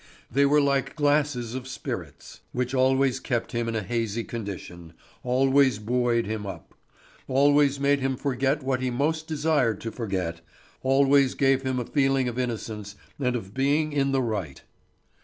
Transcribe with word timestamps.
They 0.31 0.47
were 0.47 0.59
like 0.59 0.95
glasses 0.95 1.53
of 1.53 1.67
spirits, 1.67 2.39
which 2.53 2.73
always 2.73 3.19
kept 3.19 3.51
him 3.51 3.67
in 3.67 3.75
a 3.75 3.83
hazy 3.83 4.23
condition, 4.23 4.93
always 5.21 5.77
buoyed 5.77 6.25
him 6.25 6.47
up, 6.47 6.73
always 7.27 7.79
made 7.79 7.99
him 7.99 8.17
forget 8.17 8.63
what 8.63 8.81
he 8.81 8.89
most 8.89 9.27
desired 9.27 9.79
to 9.81 9.91
forget, 9.91 10.41
always 10.81 11.35
gave 11.35 11.61
him 11.61 11.77
a 11.79 11.85
feeling 11.85 12.27
of 12.27 12.39
innocence 12.39 12.95
and 13.19 13.35
of 13.35 13.53
being 13.53 13.93
in 13.93 14.11
the 14.11 14.23
right. 14.23 14.63